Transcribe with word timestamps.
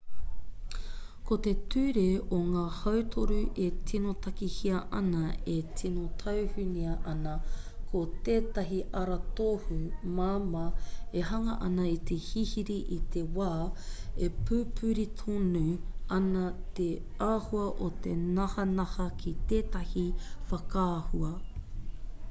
ko 1.27 1.35
te 1.47 1.51
ture 1.73 2.03
o 2.37 2.37
ngā 2.45 2.61
hautoru 2.77 3.35
e 3.65 3.67
tino 3.91 4.13
takahia 4.27 4.79
ana 4.99 5.19
e 5.55 5.57
tino 5.81 6.05
taunuhia 6.23 6.95
ana 7.11 7.33
ko 7.91 8.01
tētahi 8.29 8.79
aratohu 9.03 9.77
māmā 10.21 10.65
e 11.21 11.25
hanga 11.33 11.59
ana 11.69 11.85
i 11.91 11.95
te 12.13 12.19
hihiri 12.31 12.79
i 12.97 12.99
te 13.17 13.25
wā 13.37 13.51
e 14.29 14.33
pupuri 14.49 15.07
tonu 15.23 15.65
ana 16.19 16.45
te 16.81 16.91
āhua 17.29 17.69
o 17.89 17.93
te 18.09 18.17
nahanaha 18.25 19.09
ki 19.23 19.39
tētahi 19.55 20.11
whakaahua 20.27 21.35